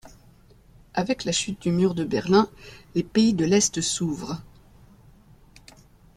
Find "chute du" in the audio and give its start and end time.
1.31-1.71